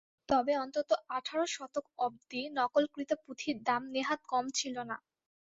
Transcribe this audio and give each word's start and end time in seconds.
তবে 0.29 0.53
অন্তত 0.57 0.89
আঠারো 1.09 1.45
শতক 1.55 1.85
অব্দি 1.99 2.41
নকলকৃত 2.57 3.11
পুথির 3.23 3.57
দাম 3.67 3.81
নেহাত 3.93 4.21
কম 4.31 4.45
ছিল 4.57 4.75
না। 4.89 4.97